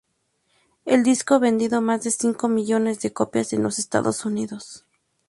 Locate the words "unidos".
4.25-4.83